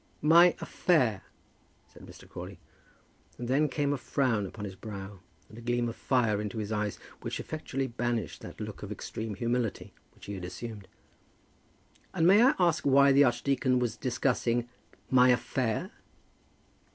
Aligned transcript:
"My 0.23 0.55
affair!" 0.59 1.21
said 1.87 2.01
Mr. 2.03 2.27
Crawley. 2.27 2.59
And 3.37 3.47
then 3.47 3.69
came 3.69 3.93
a 3.93 3.97
frown 3.97 4.47
upon 4.47 4.65
his 4.65 4.73
brow, 4.73 5.19
and 5.47 5.59
a 5.59 5.61
gleam 5.61 5.87
of 5.87 5.95
fire 5.95 6.41
into 6.41 6.57
his 6.57 6.71
eyes, 6.71 6.95
which 7.21 7.39
effectually 7.39 7.85
banished 7.85 8.41
that 8.41 8.59
look 8.59 8.81
of 8.81 8.91
extreme 8.91 9.35
humility 9.35 9.93
which 10.15 10.25
he 10.25 10.33
had 10.33 10.43
assumed. 10.43 10.87
"And 12.15 12.25
may 12.25 12.41
I 12.41 12.55
ask 12.57 12.83
why 12.83 13.11
the 13.11 13.25
archdeacon 13.25 13.77
was 13.77 13.95
discussing 13.95 14.67
my 15.11 15.29
affair?" 15.29 15.91